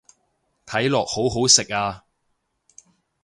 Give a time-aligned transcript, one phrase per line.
[0.65, 2.03] 睇落好好食啊